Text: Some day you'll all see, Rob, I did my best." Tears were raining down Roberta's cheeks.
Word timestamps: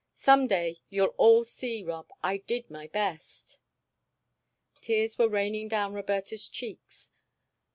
Some 0.15 0.47
day 0.47 0.81
you'll 0.89 1.13
all 1.19 1.43
see, 1.43 1.83
Rob, 1.83 2.09
I 2.23 2.37
did 2.37 2.71
my 2.71 2.87
best." 2.87 3.59
Tears 4.81 5.19
were 5.19 5.29
raining 5.29 5.67
down 5.67 5.93
Roberta's 5.93 6.49
cheeks. 6.49 7.11